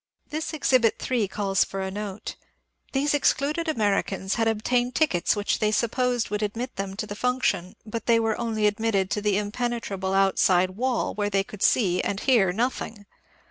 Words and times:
This 0.31 0.51
exhibit 0.51 0.97
3 0.97 1.27
calls 1.27 1.63
for 1.63 1.79
a 1.79 1.91
note. 1.91 2.35
These 2.91 3.13
excluded 3.13 3.67
Americans 3.67 4.33
had 4.33 4.47
obtained 4.47 4.95
tickets 4.95 5.35
which 5.35 5.59
they 5.59 5.71
supposed 5.71 6.31
would 6.31 6.41
admit 6.41 6.75
them 6.75 6.95
to 6.95 7.05
the 7.05 7.13
function, 7.13 7.75
but 7.85 8.07
they 8.07 8.19
were 8.19 8.35
only 8.41 8.65
admitted 8.65 9.11
to 9.11 9.21
the 9.21 9.37
impene 9.37 9.79
trable 9.79 10.15
outside 10.17 10.71
wall 10.71 11.13
where 11.13 11.29
they 11.29 11.43
could 11.43 11.61
see 11.61 12.01
and 12.01 12.21
hear 12.21 12.51
nothing. 12.51 13.05